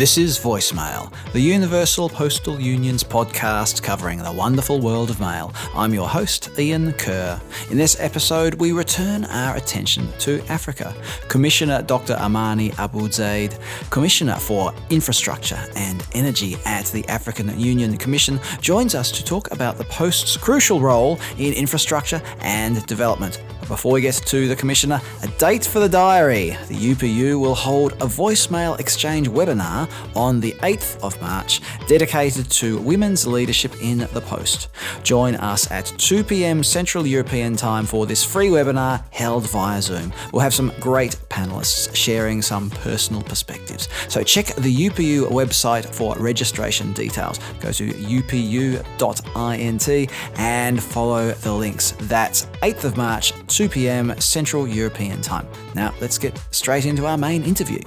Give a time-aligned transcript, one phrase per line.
[0.00, 5.52] This is Voicemail, the Universal Postal Union's podcast covering the wonderful world of mail.
[5.74, 7.38] I'm your host, Ian Kerr.
[7.70, 10.96] In this episode, we return our attention to Africa.
[11.28, 12.14] Commissioner Dr.
[12.14, 13.58] Amani Abu Zaid,
[13.90, 19.76] Commissioner for Infrastructure and Energy at the African Union Commission, joins us to talk about
[19.76, 23.42] the post's crucial role in infrastructure and development.
[23.70, 26.56] Before we get to the Commissioner, a date for the diary.
[26.66, 32.78] The UPU will hold a voicemail exchange webinar on the 8th of March dedicated to
[32.78, 34.70] women's leadership in the post.
[35.04, 40.12] Join us at 2 pm Central European Time for this free webinar held via Zoom.
[40.32, 43.88] We'll have some great panelists sharing some personal perspectives.
[44.08, 47.38] So check the UPU website for registration details.
[47.60, 48.90] Go to upu.int
[50.38, 51.94] and follow the links.
[52.00, 55.46] That's 8th of March, 2 pm Central European Time.
[55.74, 57.80] Now, let's get straight into our main interview.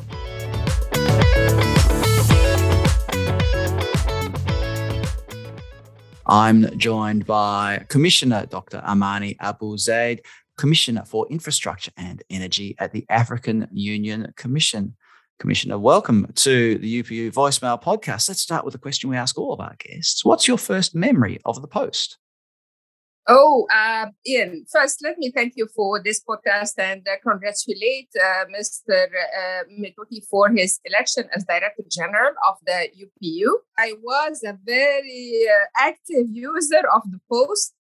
[6.27, 8.83] I'm joined by Commissioner Dr.
[8.85, 10.21] Amani Abu Zaid,
[10.57, 14.95] Commissioner for Infrastructure and Energy at the African Union Commission.
[15.39, 18.29] Commissioner, welcome to the UPU Voicemail podcast.
[18.29, 20.23] Let's start with a question we ask all of our guests.
[20.23, 22.19] What's your first memory of the post?
[23.25, 28.43] Oh, uh, Ian, first, let me thank you for this podcast and uh, congratulate uh,
[28.51, 29.07] Mr.
[29.07, 33.49] Uh, for his election as Director General of the UPU.
[33.77, 37.73] I was a very uh, active user of the post.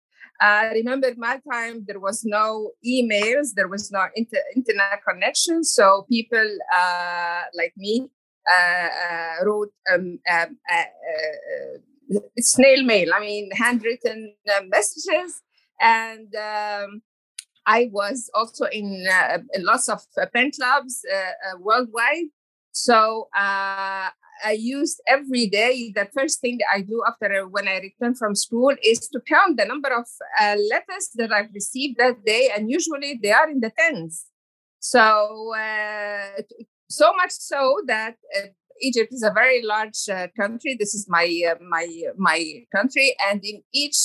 [0.42, 5.64] I remember my time, there was no emails, there was no inter- internet connection.
[5.64, 8.10] So people uh, like me
[8.50, 10.58] uh, wrote um, um,
[12.38, 15.42] snail mail, I mean, handwritten uh, messages.
[15.80, 17.02] And um,
[17.66, 22.28] I was also in, uh, lots of uh, pen clubs uh, uh, worldwide.
[22.72, 24.08] So uh,
[24.44, 25.92] I used every day.
[25.94, 29.64] The first thing I do after when I return from school is to count the
[29.64, 30.06] number of
[30.40, 34.26] letters that I've received that day, and usually they are in the tens.
[34.78, 35.52] So
[36.88, 38.16] so much so that
[38.80, 40.76] Egypt is a very large uh, country.
[40.78, 41.86] This is my uh, my
[42.16, 44.00] my country, and in each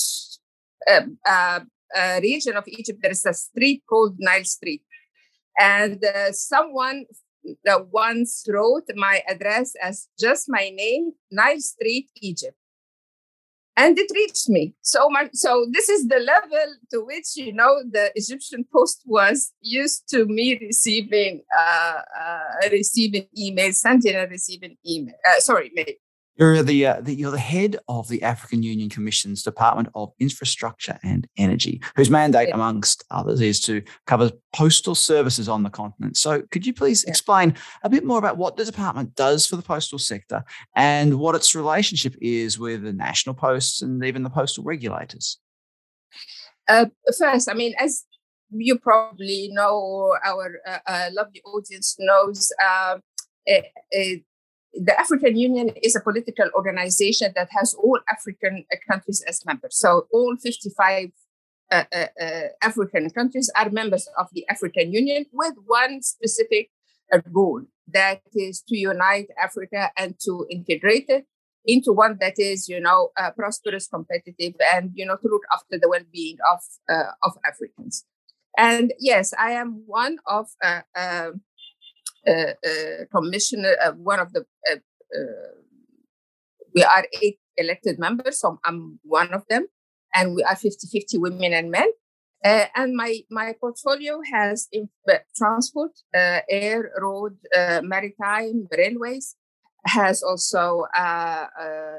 [0.91, 1.61] um, uh,
[1.95, 4.83] uh, region of Egypt, there is a street called Nile Street,
[5.57, 7.05] and someone
[7.91, 12.57] once wrote my address as just my name, Nile Street, Egypt
[13.77, 14.73] and it reached me.
[14.81, 19.51] So much so this is the level to which you know the egyptian post was
[19.61, 25.93] used to me receiving uh, uh receiving emails sending and receiving email uh, sorry mail
[26.37, 30.99] you're the, uh, the, you're the head of the African Union Commission's Department of Infrastructure
[31.03, 32.55] and Energy, whose mandate, yeah.
[32.55, 36.17] amongst others, is to cover postal services on the continent.
[36.17, 37.11] So, could you please yeah.
[37.11, 40.43] explain a bit more about what the department does for the postal sector
[40.75, 45.39] and what its relationship is with the national posts and even the postal regulators?
[46.67, 48.03] Uh, first, I mean, as
[48.49, 52.51] you probably know, our uh, uh lovely audience knows.
[52.63, 52.97] Uh,
[53.45, 54.23] it, it,
[54.75, 59.77] the African Union is a political organization that has all African uh, countries as members.
[59.77, 61.11] So all 55
[61.71, 66.69] uh, uh, uh, African countries are members of the African Union with one specific
[67.11, 71.25] uh, goal that is to unite Africa and to integrate it
[71.65, 75.79] into one that is, you know, uh, prosperous, competitive, and you know, to look after
[75.79, 76.59] the well-being of
[77.23, 78.05] of Africans.
[78.57, 80.47] And yes, I am one of
[83.11, 84.45] commissioner, uh, one of the,
[86.73, 89.67] we are eight elected members, so I'm one of them,
[90.13, 91.89] and we are 50 50 women and men.
[92.43, 97.37] Uh, and my, my portfolio has uh, transport, uh, air, road,
[97.81, 99.35] maritime, railways,
[99.85, 100.85] has also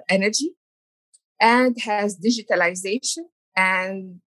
[0.08, 0.53] energy,
[1.41, 3.25] and has digitalization
[3.56, 4.20] and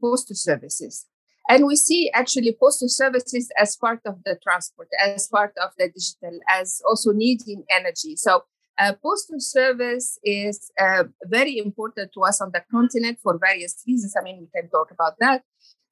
[0.00, 1.06] postal services.
[1.48, 5.88] And we see actually postal services as part of the transport, as part of the
[5.88, 8.16] digital, as also needing energy.
[8.16, 8.42] So
[8.78, 14.14] uh, postal service is uh, very important to us on the continent for various reasons.
[14.18, 15.42] I mean, we can talk about that.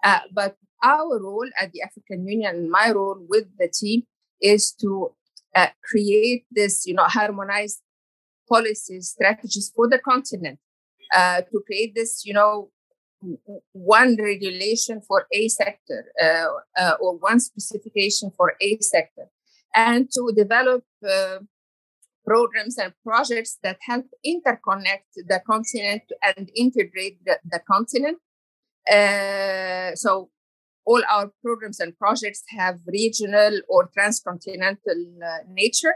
[0.03, 4.03] Uh, but our role at the African Union and my role with the team
[4.43, 5.15] is to
[5.55, 7.81] uh, create this, you know, harmonized
[8.49, 10.59] policies, strategies for the continent,
[11.15, 12.71] uh, to create this, you know,
[13.73, 16.47] one regulation for a sector uh,
[16.81, 19.27] uh, or one specification for a sector,
[19.75, 21.39] and to develop uh,
[22.27, 28.19] programs and projects that help interconnect the continent and integrate the, the continent.
[28.91, 30.31] Uh, so,
[30.87, 35.95] all our programs and projects have regional or transcontinental uh, nature.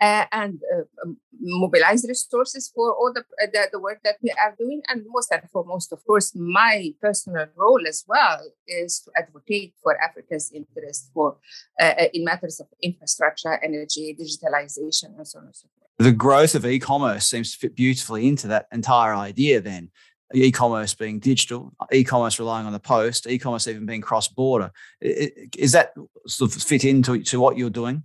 [0.00, 4.30] Uh, and uh, um, mobilize resources for all the, uh, the, the work that we
[4.30, 4.82] are doing.
[4.88, 10.00] And most and foremost, of course, my personal role as well is to advocate for
[10.00, 11.36] Africa's interest for
[11.80, 15.90] uh, uh, in matters of infrastructure, energy, digitalization, and so on and so forth.
[15.98, 19.60] The growth of e-commerce seems to fit beautifully into that entire idea.
[19.60, 19.90] Then,
[20.32, 24.70] e-commerce being digital, e-commerce relying on the post, e-commerce even being cross-border.
[25.00, 25.92] Is that
[26.26, 28.04] sort of fit into to what you're doing?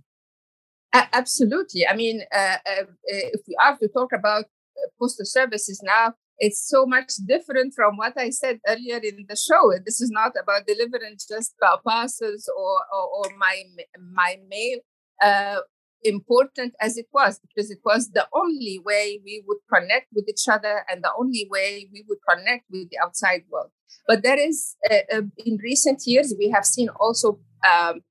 [0.92, 1.86] Absolutely.
[1.86, 6.68] I mean, uh, uh, if we have to talk about uh, postal services now, it's
[6.68, 9.72] so much different from what I said earlier in the show.
[9.84, 11.54] This is not about delivering just
[11.84, 13.62] parcels or, or, or my
[13.98, 14.78] my mail.
[15.22, 15.60] Uh,
[16.04, 20.48] important as it was, because it was the only way we would connect with each
[20.48, 23.70] other and the only way we would connect with the outside world.
[24.06, 28.02] But there is, uh, uh, in recent years, we have seen also um,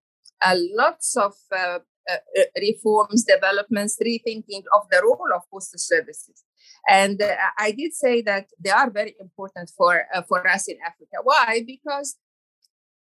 [0.76, 1.80] lots of uh,
[2.10, 6.44] uh, uh, reforms, developments, rethinking of the role of postal services.
[6.88, 10.78] And uh, I did say that they are very important for, uh, for us in
[10.86, 11.18] Africa.
[11.24, 11.64] Why?
[11.66, 12.18] Because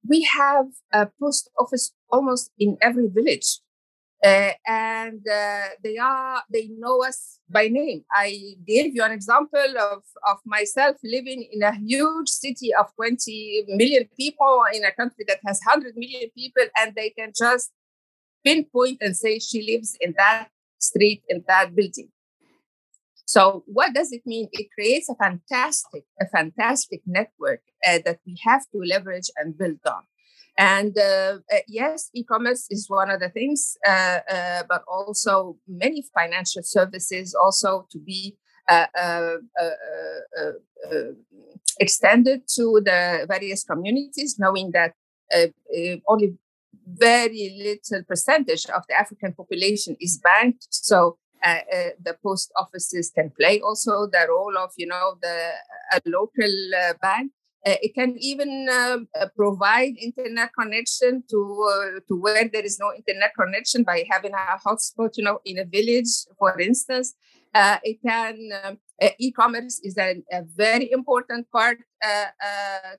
[0.07, 3.59] we have a post office almost in every village.
[4.23, 9.77] Uh, and uh, they are they know us by name i gave you an example
[9.91, 15.25] of, of myself living in a huge city of 20 million people in a country
[15.27, 17.71] that has 100 million people and they can just
[18.45, 20.49] pinpoint and say she lives in that
[20.79, 22.09] street, in that building.
[23.25, 24.47] So what does it mean?
[24.51, 29.79] It creates a fantastic, a fantastic network uh, that we have to leverage and build
[29.85, 30.03] on.
[30.57, 36.05] And uh, uh, yes, e-commerce is one of the things, uh, uh, but also many
[36.13, 38.37] financial services also to be
[41.79, 44.93] extended to the various communities, knowing that
[46.07, 46.37] only
[46.85, 50.67] very little percentage of the African population is banked.
[50.69, 55.51] So uh, uh, the post offices can play also the role of, you know, the
[55.93, 57.31] a local uh, bank.
[57.65, 61.39] Uh, it can even um, uh, provide internet connection to
[61.71, 65.57] uh, to where there is no internet connection by having a hotspot, you know, in
[65.59, 67.15] a village, for instance.
[67.83, 68.77] it can um,
[69.17, 71.77] e-commerce is a, a, very important part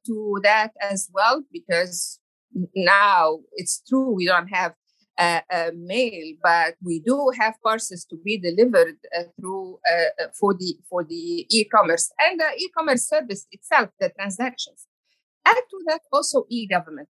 [0.07, 2.19] to that as well because
[2.75, 4.75] now it's true we don't have
[5.19, 10.55] a mail, but we do have parcels to be delivered uh, through uh, uh, for
[10.55, 14.87] the for the e-commerce and the e-commerce service itself, the transactions.
[15.47, 17.09] Add to that also e-government,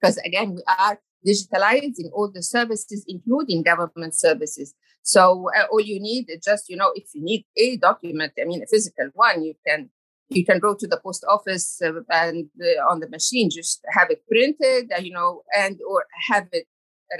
[0.00, 4.74] because again we are digitalizing all the services, including government services.
[5.02, 8.44] So uh, all you need is just you know if you need a document, I
[8.44, 9.90] mean a physical one, you can
[10.28, 14.10] you can go to the post office uh, and uh, on the machine just have
[14.10, 16.66] it printed uh, you know and or have it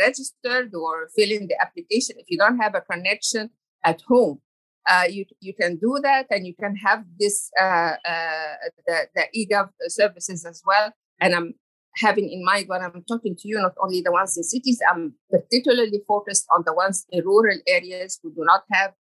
[0.01, 2.17] registered or fill in the application.
[2.19, 3.51] If you don't have a connection
[3.85, 4.41] at home
[4.89, 8.55] uh, you you can do that and you can have this uh, uh,
[8.87, 10.93] the, the egov services as well.
[11.21, 11.55] And i'm
[11.97, 15.13] having in mind when i'm talking to you not only the ones in cities i'm
[15.31, 18.93] particularly focused on the ones in rural areas who do not have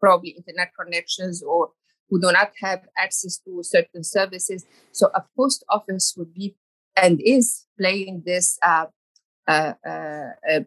[0.00, 1.70] probably internet connections or
[2.08, 4.64] who do not have access to certain services.
[4.92, 6.56] So a post office would be
[6.96, 8.86] and is playing this uh,
[9.46, 10.60] uh, uh, uh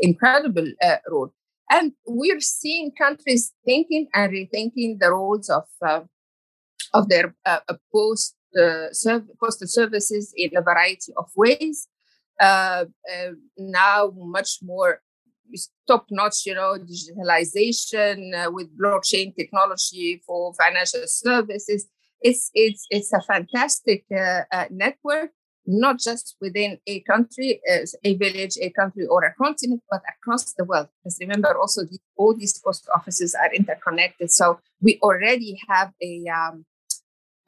[0.00, 1.32] incredible uh, role.
[1.70, 6.00] And we're seeing countries thinking and rethinking the roles of uh,
[6.92, 7.34] of their
[7.92, 8.34] post
[8.92, 11.86] serv- postal services in a variety of ways.
[12.40, 15.00] now, much more
[15.86, 21.86] top notch, you know, digitalization uh, with blockchain technology for financial services.
[22.20, 25.30] It's it's it's a fantastic uh, uh, network,
[25.66, 27.60] not just within a country,
[28.04, 30.88] a village, a country, or a continent, but across the world.
[31.02, 34.30] Because remember, also the, all these post offices are interconnected.
[34.30, 36.66] So we already have a um,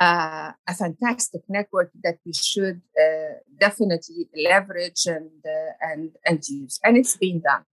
[0.03, 6.81] uh, a fantastic network that we should uh, definitely leverage and uh, and and use,
[6.83, 7.65] and it's being done.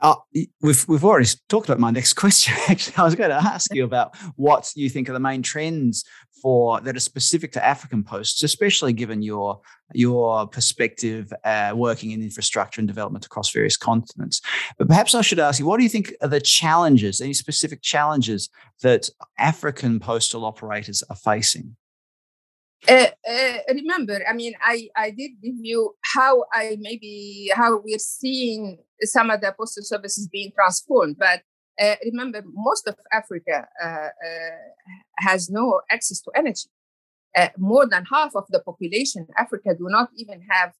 [0.00, 0.14] Uh,
[0.62, 2.54] we've we've already talked about my next question.
[2.68, 6.04] Actually, I was going to ask you about what you think are the main trends
[6.40, 9.60] for that are specific to African posts, especially given your
[9.92, 14.40] your perspective uh, working in infrastructure and development across various continents.
[14.78, 17.82] But perhaps I should ask you, what do you think are the challenges, any specific
[17.82, 18.48] challenges
[18.82, 21.76] that African postal operators are facing?
[22.88, 27.98] Uh, uh, remember, I mean, I, I did give you how I maybe how we're
[27.98, 31.42] seeing some of the postal services being transformed, but
[31.80, 34.08] uh, remember, most of Africa uh, uh
[35.18, 36.68] has no access to energy.
[37.36, 40.72] Uh, more than half of the population in Africa do not even have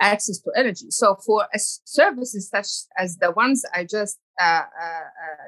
[0.00, 0.86] access to energy.
[0.90, 4.62] So for services such as the ones I just uh,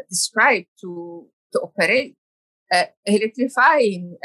[0.08, 2.16] described to, to operate,
[3.06, 4.16] electrifying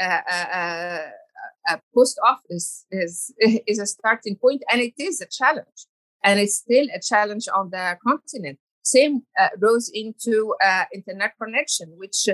[1.68, 5.86] uh, post office is, is a starting point and it is a challenge.
[6.22, 8.58] And it's still a challenge on the continent.
[8.82, 9.22] Same
[9.60, 10.54] goes into
[10.94, 12.28] internet connection, which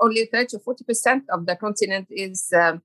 [0.00, 2.82] only 30 or 40% of the continent is um,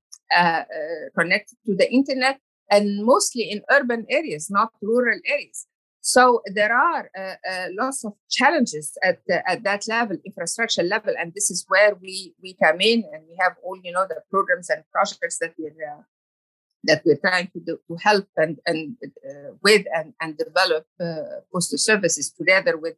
[1.18, 2.38] connected to the internet
[2.70, 5.66] and mostly in urban areas, not rural areas.
[6.06, 11.12] So there are uh, uh, lots of challenges at the, at that level, infrastructure level,
[11.18, 14.22] and this is where we we come in, and we have all you know the
[14.30, 16.02] programs and projects that we're uh,
[16.84, 18.96] that we're trying to do, to help and and
[19.28, 22.94] uh, with and and develop uh, postal services together with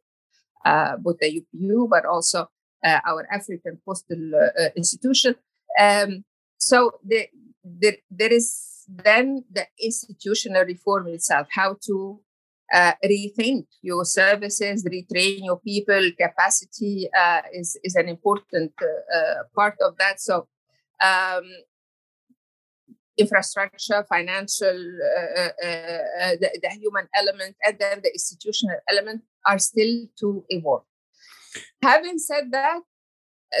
[0.63, 2.47] uh, both the UPU, but also
[2.85, 5.33] our African postal institution.
[5.79, 6.25] Um,
[6.59, 7.27] so the,
[7.63, 12.21] the, there is then the institutional reform itself, how to
[12.73, 19.35] uh, rethink your services, retrain your people, capacity uh, is, is an important uh, uh
[19.55, 20.19] part of that.
[20.21, 20.47] So,
[21.03, 21.43] um,
[23.17, 30.05] infrastructure, financial, uh, uh, the, the, human element, and then the institutional element are still
[30.19, 30.83] to evolve.
[31.81, 32.79] Having said that,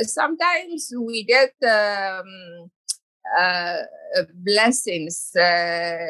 [0.03, 2.71] sometimes we get um,
[4.35, 5.31] blessings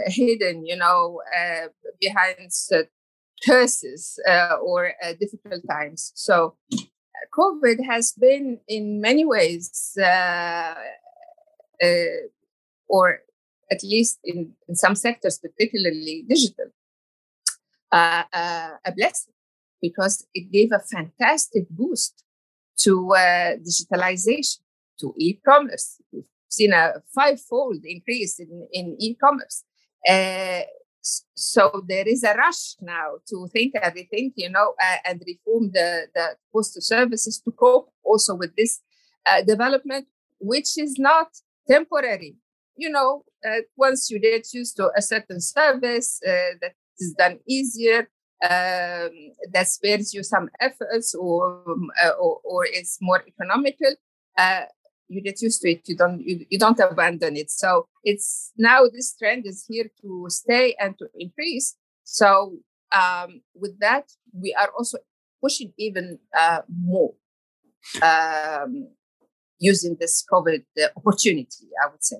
[0.05, 1.19] hidden, you know,
[1.99, 2.51] behind
[3.45, 6.11] curses uh, or uh, difficult times.
[6.15, 6.55] So,
[7.33, 10.73] COVID has been, in many ways, uh,
[12.87, 13.19] or
[13.71, 16.67] at least in, in some sectors, particularly digital,
[17.91, 19.33] a blessing
[19.81, 22.23] because it gave a fantastic boost
[22.77, 23.13] to
[23.67, 24.59] digitalization,
[24.99, 29.63] to e-commerce, We've seen a five-fold increase in, in e-commerce.
[30.07, 30.61] Uh,
[31.01, 36.07] so there is a rush now to think everything, you know, uh, and reform the,
[36.13, 38.81] the postal services to cope also with this
[39.25, 40.07] uh, development,
[40.39, 41.27] which is not
[41.69, 42.35] temporary.
[42.75, 47.39] You know, uh, once you get used to a certain service uh, that is done
[47.47, 48.09] easier,
[48.41, 49.11] um,
[49.51, 53.95] that spares you some efforts or, um, uh, or, or is more economical,
[55.09, 58.83] you get used to it you don't you, you don't abandon it so it's now
[58.93, 62.57] this trend is here to stay and to increase so
[62.95, 64.97] um, with that we are also
[65.41, 67.13] pushing even uh, more
[68.01, 68.87] um,
[69.59, 70.63] using this covid
[70.95, 72.17] opportunity i would say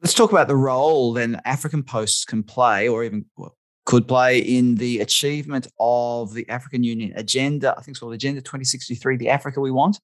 [0.00, 4.38] let's talk about the role then african posts can play or even well, could play
[4.38, 7.72] in the achievement of the African Union agenda.
[7.72, 9.98] I think it's called Agenda 2063, the Africa we want.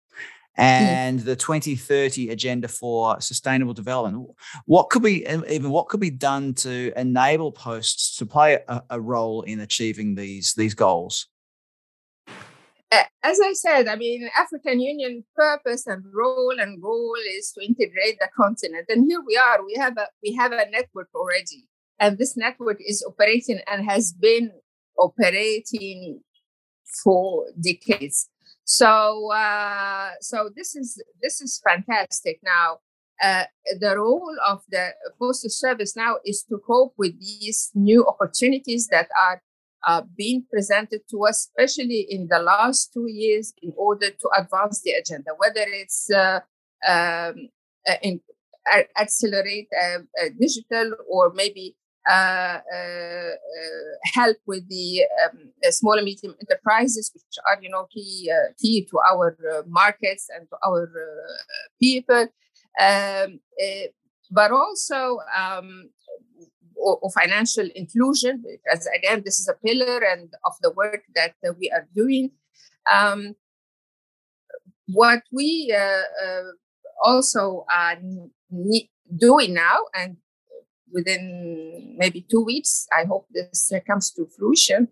[0.59, 0.63] Mm.
[0.63, 4.29] and the 2030 agenda for sustainable development.
[4.67, 9.01] What could be even what could be done to enable posts to play a, a
[9.01, 11.29] role in achieving these these goals?
[13.23, 18.19] As I said, I mean, African Union purpose and role and goal is to integrate
[18.19, 19.65] the continent, and here we are.
[19.65, 21.69] We have a we have a network already,
[22.01, 24.51] and this network is operating and has been
[24.99, 26.21] operating
[27.05, 28.29] for decades.
[28.69, 32.39] So uh, so this is this is fantastic.
[32.45, 32.81] Now
[33.23, 33.45] uh,
[33.81, 39.09] the role of the postal service now is to cope with these new opportunities that
[39.19, 39.43] are
[39.87, 44.83] uh, being presented to us, especially in the last two years, in order to advance
[44.83, 46.41] the agenda, whether it's uh,
[46.87, 47.49] um,
[47.89, 50.01] uh, accelerate uh,
[50.39, 51.88] digital or maybe uh, uh,
[54.15, 58.87] help with the um, small and medium enterprises, which are you know key uh, key
[58.91, 59.37] to our
[59.67, 60.91] markets and to our
[61.81, 62.27] people,
[62.81, 63.41] um,
[64.31, 65.91] but also um,
[66.79, 71.53] or, financial inclusion, because again, this is a pillar and of the work that uh,
[71.59, 72.31] we are doing.
[72.91, 73.35] Um,
[74.87, 76.51] what we uh, uh,
[77.03, 77.97] also are
[79.17, 80.17] doing now, and
[80.93, 84.89] within maybe two weeks, I hope this comes to fruition,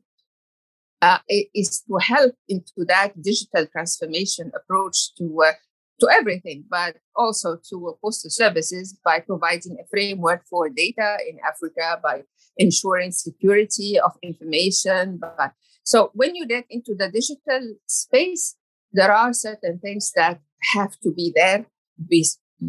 [1.03, 1.19] uh,
[1.55, 5.53] is to help into that digital transformation approach to uh,
[6.01, 11.39] to everything, but also to uh, postal services by providing a framework for data in
[11.47, 12.23] Africa, by
[12.59, 15.19] ensuring security of information.
[15.19, 15.53] But
[15.85, 18.57] so when you get into the digital space,
[18.93, 20.41] there are certain things that
[20.75, 21.67] have to be there
[22.09, 22.27] be,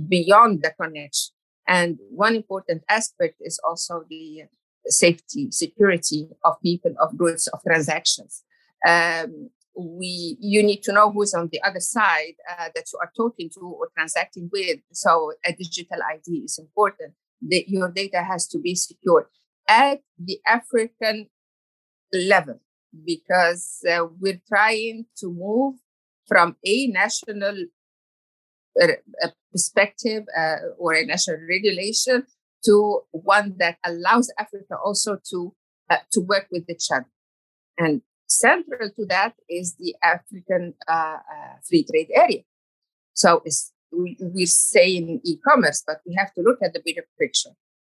[0.08, 1.34] beyond the connection.
[1.68, 4.44] And one important aspect is also the
[4.88, 8.44] safety, security of people, of goods, of transactions.
[8.88, 13.12] Um, we, you need to know who's on the other side uh, that you are
[13.16, 14.80] talking to or transacting with.
[14.92, 17.14] So a digital ID is important.
[17.42, 19.30] The, your data has to be secure.
[19.68, 21.28] at the African
[22.14, 22.60] level
[23.06, 25.76] because uh, we're trying to move
[26.28, 27.66] from a national
[28.82, 32.26] uh, perspective uh, or a national regulation
[32.66, 35.54] to one that allows Africa also to
[35.90, 37.10] uh, to work with each other.
[37.78, 42.42] And central to that is the African uh, uh, free trade area.
[43.14, 43.42] So
[43.92, 47.52] we, we're saying e-commerce, but we have to look at the bigger picture.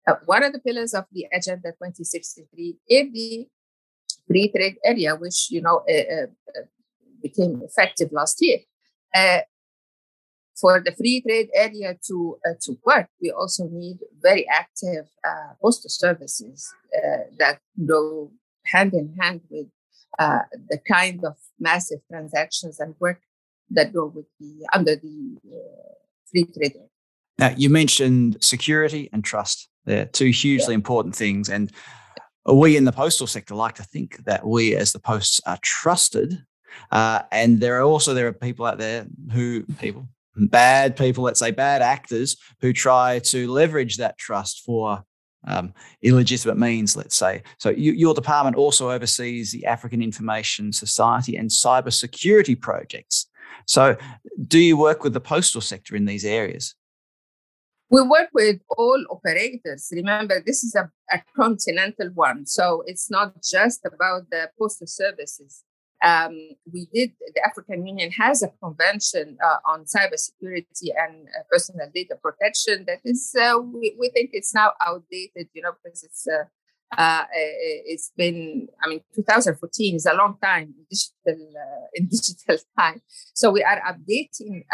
[0.06, 3.46] Uh, one of the pillars of the Agenda 2063 is the
[4.26, 6.26] free trade area, which you know uh,
[7.22, 8.58] became effective last year.
[9.14, 9.40] Uh,
[10.60, 15.54] for the free trade area to uh, to work, we also need very active uh,
[15.62, 16.72] postal services
[17.38, 18.30] that go
[18.66, 19.68] hand in hand with
[20.18, 23.20] the kind of massive transactions and work
[23.70, 25.38] that go with the under the
[26.30, 26.88] free trade area.
[27.38, 29.68] Now, you mentioned security and trust.
[29.86, 30.80] They're two hugely yeah.
[30.82, 31.48] important things.
[31.48, 31.72] And
[32.44, 36.44] we in the postal sector like to think that we as the posts are trusted.
[36.90, 40.06] Uh, and there are also there are people out there who people
[40.46, 45.04] bad people, let's say bad actors, who try to leverage that trust for
[45.46, 47.42] um, illegitimate means, let's say.
[47.58, 53.26] So you, your department also oversees the African Information Society and cybersecurity projects.
[53.66, 53.96] So
[54.46, 56.74] do you work with the postal sector in these areas?
[57.90, 59.88] We work with all operators.
[59.92, 62.46] Remember, this is a, a continental one.
[62.46, 65.64] So it's not just about the postal services.
[66.02, 66.34] Um,
[66.72, 72.16] we did, the African Union has a convention uh, on cybersecurity and uh, personal data
[72.22, 76.98] protection that is, uh, we, we think it's now outdated, you know, because it's uh,
[77.00, 82.56] uh, it's been, I mean, 2014 is a long time in digital, uh, in digital
[82.76, 83.00] time.
[83.32, 84.64] So we are updating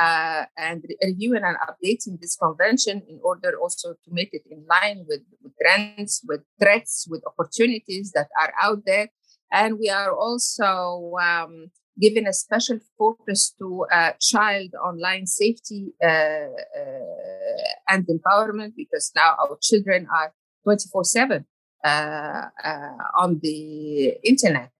[0.56, 5.20] and reviewing and updating this convention in order also to make it in line with,
[5.42, 9.08] with trends, with threats, with opportunities that are out there.
[9.52, 16.06] And we are also um, giving a special focus to uh, child online safety uh,
[16.06, 16.48] uh,
[17.88, 20.32] and empowerment because now our children are
[20.64, 21.44] 24 7
[21.84, 24.70] uh, uh, on the internet.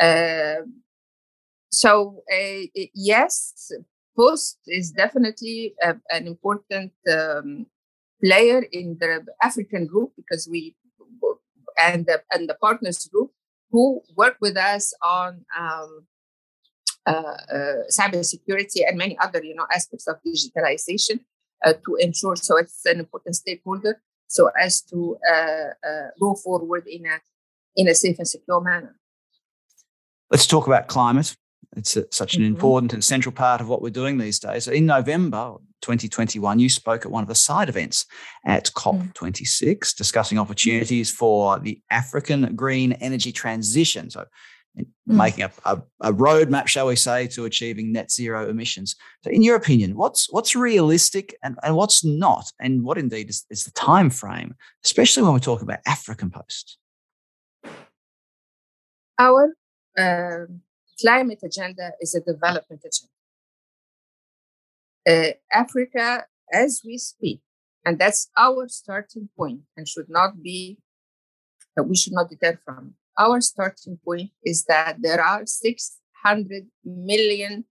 [0.00, 0.62] Uh,
[1.70, 2.22] so
[2.94, 3.72] yes,
[4.16, 7.66] Post is definitely a, an important um,
[8.24, 10.74] player in the African group because we
[11.78, 13.30] and the, and the partners group
[13.70, 16.06] who work with us on um,
[17.06, 21.20] uh, uh, cybersecurity and many other you know aspects of digitalization
[21.64, 26.86] uh, to ensure so it's an important stakeholder so as to uh, uh, go forward
[26.86, 27.18] in a
[27.76, 28.96] in a safe and secure manner.
[30.30, 31.36] Let's talk about climate.
[31.76, 32.54] It's a, such an mm-hmm.
[32.54, 34.64] important and central part of what we're doing these days.
[34.64, 38.06] So in November 2021, you spoke at one of the side events
[38.46, 39.96] at COP26, mm.
[39.96, 44.10] discussing opportunities for the African green energy transition.
[44.10, 44.24] So
[44.78, 44.86] mm.
[45.06, 48.96] making a, a, a roadmap, shall we say, to achieving net zero emissions.
[49.22, 53.44] So, in your opinion, what's what's realistic and, and what's not, and what indeed is,
[53.50, 56.78] is the time frame, especially when we're talking about African Post?
[59.18, 59.54] Our
[61.00, 63.12] climate agenda is a development agenda.
[65.08, 67.40] Uh, Africa, as we speak,
[67.84, 70.78] and that's our starting point, and should not be
[71.76, 77.64] that we should not deter from our starting point is that there are 600 million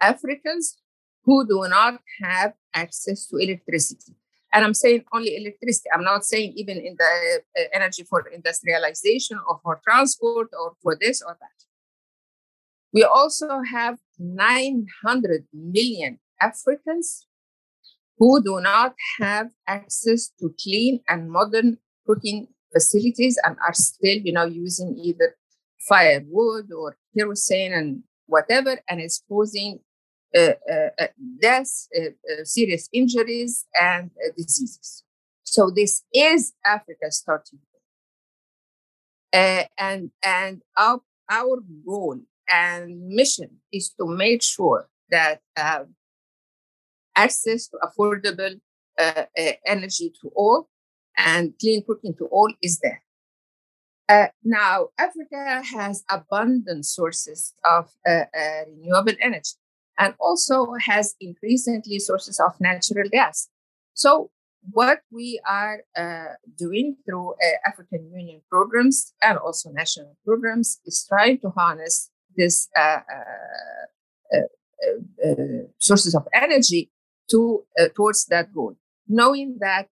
[0.00, 0.78] Africans
[1.24, 4.14] who do not have access to electricity.
[4.52, 5.88] And I'm saying only electricity.
[5.92, 10.96] I'm not saying even in the uh, energy for industrialization or for transport or for
[10.98, 11.58] this or that.
[12.94, 17.26] We also have 900 million Africans
[18.18, 24.32] who do not have access to clean and modern cooking facilities and are still, you
[24.32, 25.34] know, using either
[25.88, 29.80] firewood or kerosene and whatever, and it's causing
[30.36, 31.06] uh, uh, uh
[31.42, 35.02] deaths, uh, uh, serious injuries, and uh, diseases.
[35.42, 37.58] So this is Africa's starting
[39.34, 45.40] and and our, our goal and mission is to make sure that
[47.16, 48.60] access to affordable
[49.66, 50.68] energy to all
[51.16, 53.02] and clean cooking to all is there.
[54.08, 59.54] Uh, now, Africa has abundant sources of uh, uh, renewable energy
[59.98, 63.48] and also has increasingly sources of natural gas.
[63.94, 64.30] So,
[64.70, 71.06] what we are uh, doing through uh, African Union programs and also national programs is
[71.08, 73.00] trying to harness this uh,
[75.78, 76.90] sources of energy
[77.30, 78.76] to towards that goal,
[79.08, 79.88] knowing that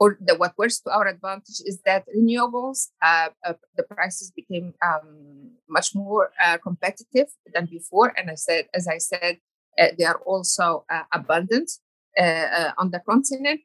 [0.00, 4.72] or the, what works to our advantage is that renewables, uh, uh, the prices became
[4.82, 8.14] um, much more uh, competitive than before.
[8.16, 9.36] And I said, as I said,
[9.78, 11.70] uh, they are also uh, abundant
[12.18, 13.60] uh, on the continent.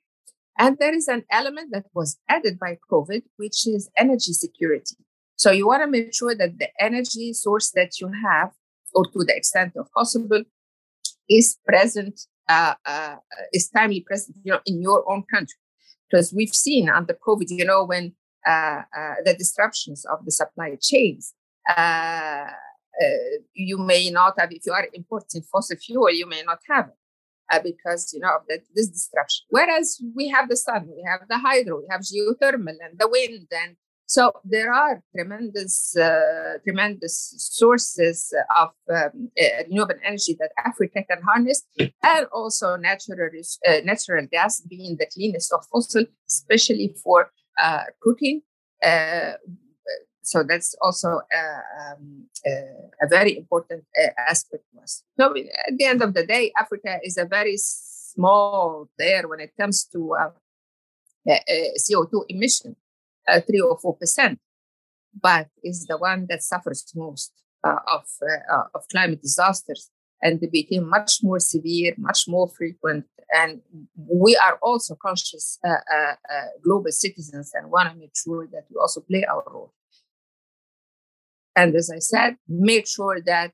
[0.57, 4.97] And there is an element that was added by COVID, which is energy security.
[5.35, 8.51] So you want to make sure that the energy source that you have,
[8.93, 10.43] or to the extent of possible,
[11.29, 12.19] is present,
[13.51, 15.57] is timely present, you know, in your own country
[16.09, 18.13] because we've seen under COVID, you know, when
[18.47, 21.33] uh, uh, the disruptions of the supply chains,
[21.69, 22.47] uh,
[23.01, 23.07] uh
[23.53, 26.93] you may not have, if you are importing fossil fuel, you may not have it.
[27.51, 29.45] Uh, because you know of the, this disruption.
[29.49, 33.47] Whereas we have the sun, we have the hydro, we have geothermal and the wind,
[33.51, 33.75] and
[34.07, 41.21] so there are tremendous, uh, tremendous sources of um, uh, renewable energy that Africa can
[41.23, 43.29] harness, and also natural,
[43.67, 48.41] uh, natural gas being the cleanest of fossil, especially for uh, cooking.
[48.83, 49.33] Uh,
[50.21, 53.83] so that's also uh, um, a very important
[54.27, 55.03] aspect to us.
[55.19, 59.53] So at the end of the day, Africa is a very small player when it
[59.59, 60.15] comes to
[61.27, 62.75] CO2 emission
[63.27, 64.39] uh, three or four percent,
[65.21, 67.31] but is the one that suffers most
[67.63, 69.89] uh, of uh, of climate disasters,
[70.21, 73.05] and they became much more severe, much more frequent.
[73.33, 73.61] And
[73.95, 78.65] we are also conscious uh, uh, uh, global citizens and want to make sure that
[78.69, 79.73] we also play our role.
[81.55, 83.51] And as I said, make sure that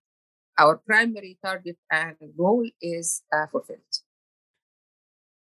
[0.58, 3.80] our primary target and goal is fulfilled.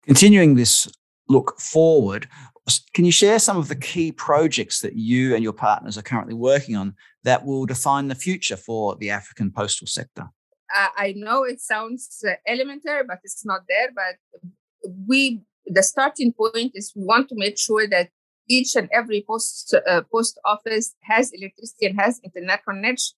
[0.04, 0.90] Continuing this
[1.30, 2.28] look forward,
[2.94, 6.34] can you share some of the key projects that you and your partners are currently
[6.34, 10.30] working on that will define the future for the African postal sector?
[10.72, 13.90] I know it sounds uh, elementary, but it's not there.
[13.94, 14.42] But
[15.08, 18.10] we, the starting point is we want to make sure that
[18.48, 23.16] each and every post uh, post office has electricity and has internet connection.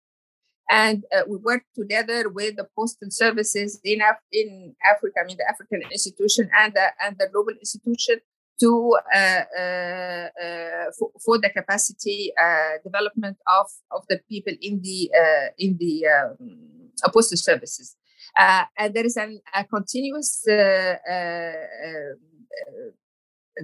[0.72, 5.38] And uh, we work together with the postal services in Af- in Africa, I mean
[5.38, 8.20] the African institution and the, and the global institution
[8.60, 12.32] to uh, uh, uh, for, for, the capacity
[12.84, 15.10] development of, of the people in the
[15.58, 17.96] in the um, postal services.
[18.38, 20.44] and there is an, a continuous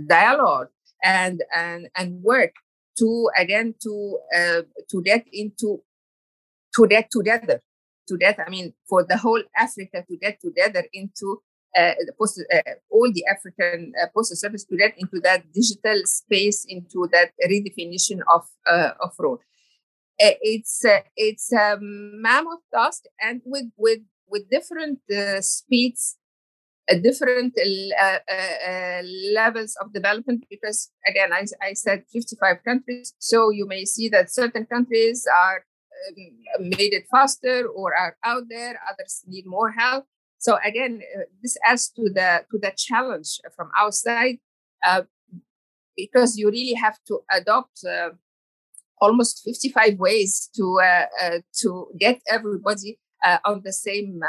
[0.08, 0.70] dialogue
[1.04, 2.54] and, and and work
[2.98, 5.82] to again to uh, to get into
[6.76, 7.62] to get together
[8.08, 11.42] to that i mean for the whole africa to get together into
[12.18, 17.08] post, uh, all the African uh, postal service to get into that digital space, into
[17.12, 18.44] that redefinition of
[19.00, 19.40] of role.
[20.20, 20.86] it's
[21.16, 25.00] it's a mammoth task, and with with with different
[25.42, 26.18] speeds
[26.92, 29.02] uh, different uh, uh,
[29.34, 34.32] levels of development because again I, I said 55 countries so you may see that
[34.32, 35.66] certain countries are
[36.60, 40.06] um, made it faster or are out there others need more help
[40.38, 44.38] so again, uh, this adds to the to the challenge from outside
[44.86, 45.04] uh,
[45.96, 48.10] because you really have to adopt uh,
[49.02, 54.22] almost 55 ways to uh, uh, to get everybody uh, on the same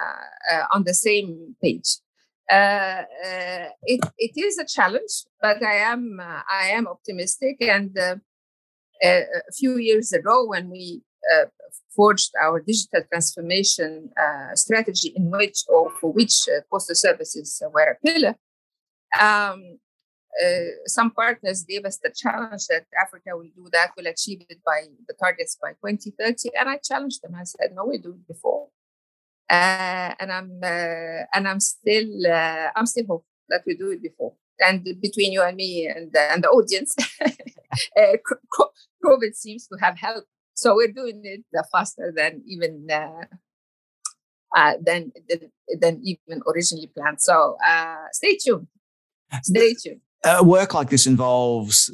[0.73, 1.99] on the same page.
[2.51, 7.57] it it is a challenge, but I am I am optimistic.
[7.61, 7.97] And
[9.03, 11.46] a few years ago, when we uh,
[11.94, 17.96] forged our digital transformation uh, strategy in which or for which uh, postal services were
[17.96, 18.36] a pillar.
[19.20, 19.78] Um,
[20.44, 24.58] uh, some partners gave us the challenge that Africa will do that, will achieve it
[24.64, 27.34] by the targets by 2030, and I challenged them.
[27.34, 28.68] I said, "No, we do it before,"
[29.50, 32.10] uh, and I'm uh, and I'm still
[32.76, 34.34] I'm still hopeful that we do it before.
[34.60, 36.94] And between you and me and and the audience,
[39.04, 43.27] COVID seems to have helped so we're doing it uh, faster than even uh,
[44.57, 47.21] uh, than, than, than even originally planned.
[47.21, 48.66] So uh, stay tuned.
[49.42, 50.01] Stay tuned.
[50.25, 51.92] Uh, work like this involves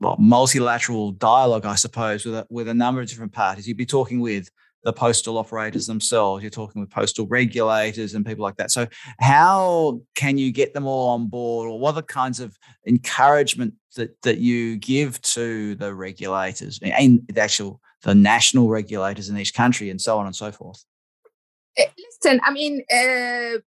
[0.00, 3.68] well, multilateral dialogue, I suppose, with a, with a number of different parties.
[3.68, 4.50] You'd be talking with
[4.82, 6.42] the postal operators themselves.
[6.42, 8.70] You're talking with postal regulators and people like that.
[8.70, 8.86] So,
[9.20, 13.74] how can you get them all on board, or what are the kinds of encouragement
[13.96, 19.54] that that you give to the regulators and the actual the national regulators in each
[19.54, 20.84] country, and so on and so forth?
[21.76, 23.58] Eh, listen, I mean, uh,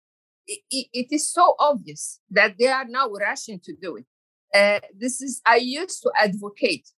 [0.48, 4.06] it, it is so obvious that they are now rushing to do it.
[4.54, 6.90] Uh, this is I used to advocate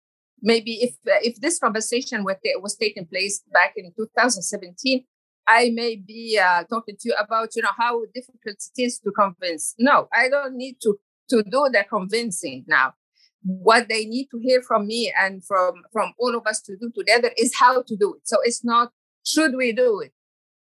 [0.41, 5.05] maybe if uh, if this conversation was taking place back in 2017
[5.47, 9.11] i may be uh, talking to you about you know how difficult it is to
[9.11, 12.93] convince no i don't need to to do the convincing now.
[13.45, 16.91] What they need to hear from me and from from all of us to do
[16.95, 18.27] together is how to do it.
[18.27, 18.91] So it's not
[19.23, 20.13] should we do it.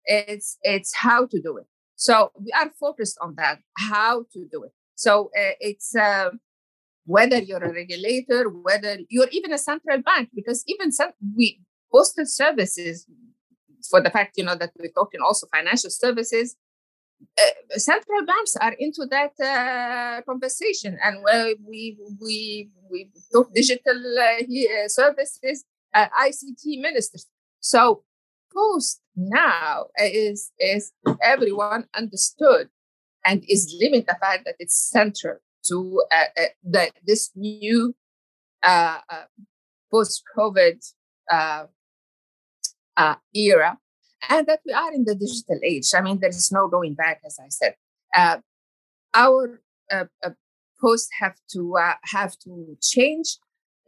[0.04, 1.66] It's it's how to do it.
[1.96, 4.72] So we are focused on that, how to do it.
[4.94, 6.30] So uh, it's uh,
[7.04, 11.60] whether you're a regulator, whether you're even a central bank, because even some, we
[11.92, 13.06] postal services,
[13.90, 16.56] for the fact you know that we're talking also financial services,
[17.20, 21.22] uh, central banks are into that uh, conversation, and
[21.66, 27.26] we we we talk digital uh, services, uh, ICT ministers.
[27.60, 28.04] So
[28.52, 32.68] post now is is everyone understood
[33.26, 37.94] and is living the fact that it's central to uh, uh, the, this new
[38.62, 39.24] uh, uh
[39.90, 40.92] post-COVID
[41.30, 41.64] uh,
[42.96, 43.78] uh, era,
[44.28, 45.88] and that we are in the digital age.
[45.94, 47.74] I mean, there is no going back, as I said.
[49.14, 49.60] our
[50.80, 53.38] posts have to have to change,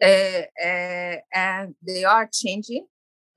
[0.00, 2.86] and they are changing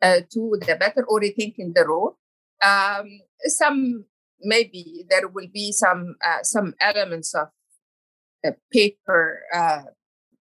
[0.01, 2.17] to the better or rethinking the role.
[2.63, 4.05] Um, some
[4.43, 7.47] maybe there will be some uh, some elements of
[8.45, 9.83] uh, paper uh,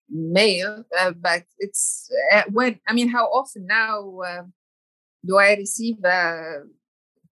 [0.10, 4.44] mail, uh, but it's uh, when I mean, how often now uh,
[5.25, 5.97] do I receive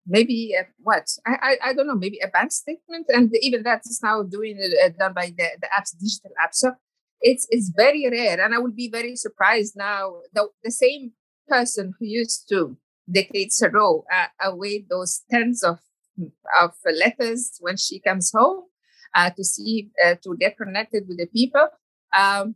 [0.06, 4.02] maybe what I, I, I don't know maybe a bank statement, and even that is
[4.04, 4.58] now doing
[4.97, 6.56] done by the the apps digital apps.
[6.56, 6.73] So
[7.21, 10.21] it's it's very rare, and I will be very surprised now.
[10.34, 11.13] The the same
[11.47, 12.78] person who used to
[13.12, 15.80] decades ago uh, await those tens of
[16.62, 18.65] of letters when she comes home
[19.15, 21.67] uh, to see uh, to get connected with the people
[22.17, 22.56] um,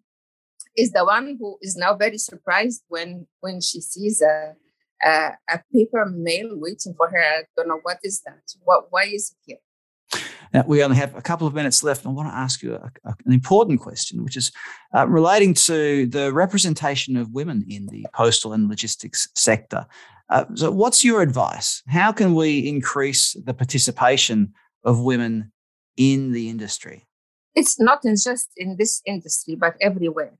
[0.76, 4.56] is the one who is now very surprised when when she sees a
[5.04, 7.20] a, a paper mail waiting for her.
[7.20, 8.42] I don't know what is that.
[8.64, 10.22] What why is it here?
[10.54, 12.06] Now, we only have a couple of minutes left.
[12.06, 14.52] I want to ask you a, a, an important question, which is
[14.96, 19.88] uh, relating to the representation of women in the postal and logistics sector.
[20.30, 21.82] Uh, so, what's your advice?
[21.88, 25.52] How can we increase the participation of women
[25.98, 27.08] in the industry?
[27.56, 30.34] It's not just in this industry, but everywhere.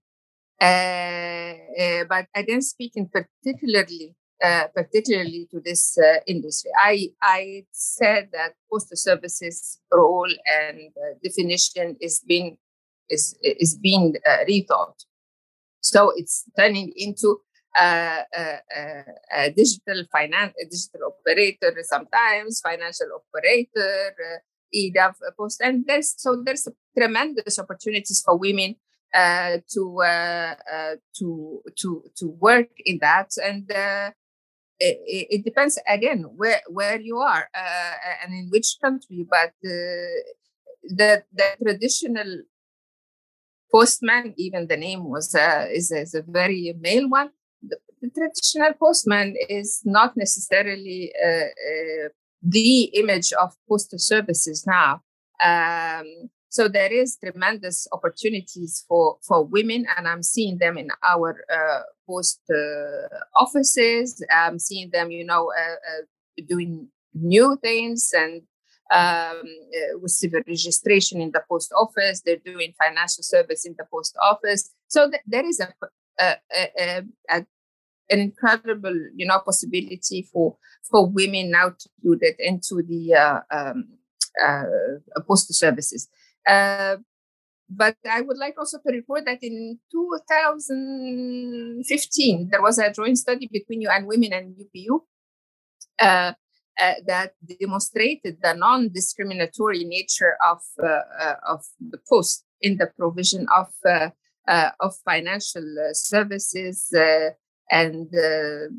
[0.62, 2.28] Uh, uh, but
[2.62, 6.72] speak in particularly uh, particularly to this uh, industry.
[6.78, 10.30] I, I said that postal services role
[10.62, 12.58] and uh, definition is being
[13.10, 15.06] is is being uh, rethought.
[15.82, 17.42] So it's turning into
[17.78, 18.24] a,
[19.36, 24.38] a, digital finance, a digital operator sometimes, financial operator, uh,
[24.74, 28.76] EDAF post, and there's so there's tremendous opportunities for women
[29.14, 34.12] uh, to uh, uh, to to to work in that and uh,
[34.90, 40.20] it, it, depends again where where you are uh, and in which country but uh,
[41.00, 42.32] the the traditional
[43.72, 47.30] postman even the name was uh, is, is a very male one
[47.62, 52.10] the, the traditional postman is not necessarily uh, uh,
[52.44, 55.02] the image of postal services now.
[55.44, 61.44] Um, so there is tremendous opportunities for, for women, and I'm seeing them in our
[61.52, 64.24] uh, post uh, offices.
[64.32, 68.44] I'm seeing them, you know, uh, uh doing new things and
[68.94, 72.22] um, uh, with civil registration in the post office.
[72.22, 74.70] They're doing financial service in the post office.
[74.90, 75.74] So th- there is a,
[76.20, 77.46] a, a, a
[78.12, 83.40] an incredible, you know, possibility for for women now to do that into the uh,
[83.50, 83.88] um,
[84.40, 84.66] uh,
[85.28, 86.10] postal services.
[86.48, 86.98] Uh,
[87.70, 93.50] but I would like also to report that in 2015, there was a joint study
[93.52, 95.02] between UN Women and UPU
[96.00, 96.34] uh,
[96.80, 103.46] uh, that demonstrated the non-discriminatory nature of, uh, uh, of the post in the provision
[103.56, 103.68] of,
[104.80, 106.92] of financial services
[107.70, 108.70] and the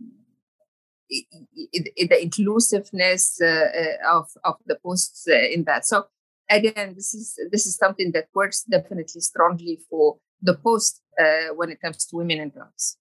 [2.21, 3.41] inclusiveness
[4.09, 5.87] of, of the posts in that.
[5.87, 6.07] So
[6.51, 11.71] again, this is this is something that works definitely strongly for the post uh, when
[11.71, 12.97] it comes to women and girls.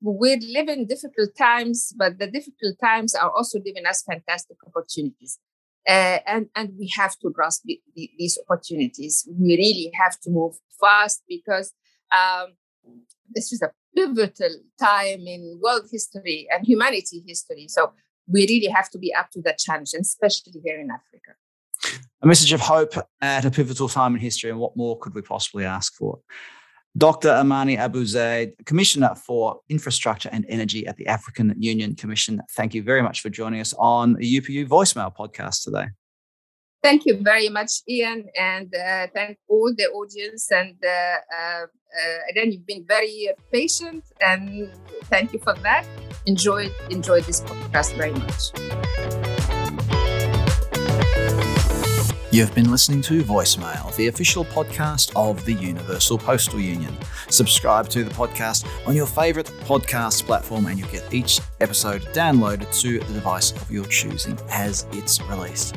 [0.00, 5.38] We live in difficult times, but the difficult times are also giving us fantastic opportunities.
[5.88, 9.28] Uh, and, and we have to grasp the, the, these opportunities.
[9.28, 11.72] We really have to move fast because
[12.12, 12.54] um,
[13.32, 17.66] this is a pivotal time in world history and humanity history.
[17.68, 17.92] So
[18.26, 21.34] we really have to be up to that challenge, and especially here in Africa
[22.22, 24.50] a message of hope at a pivotal time in history.
[24.50, 26.20] And what more could we possibly ask for?
[26.96, 27.30] Dr.
[27.30, 32.40] Amani Abu Zaid, Commissioner for Infrastructure and Energy at the African Union Commission.
[32.54, 35.86] Thank you very much for joining us on the UPU Voicemail podcast today.
[36.82, 40.50] Thank you very much, Ian, and uh, thank all the audience.
[40.50, 44.68] And uh, uh, uh again, you've been very patient, and
[45.04, 45.86] thank you for that.
[46.26, 48.90] Enjoy enjoy this podcast very much.
[52.32, 56.96] You've been listening to Voicemail, the official podcast of the Universal Postal Union.
[57.28, 62.72] Subscribe to the podcast on your favourite podcast platform and you'll get each episode downloaded
[62.80, 65.76] to the device of your choosing as it's released.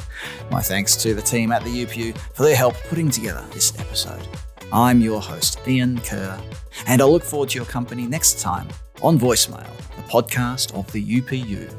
[0.50, 4.26] My thanks to the team at the UPU for their help putting together this episode.
[4.72, 6.39] I'm your host, Ian Kerr,
[6.88, 8.70] and I look forward to your company next time
[9.02, 11.70] on Voicemail, the podcast of the UPU.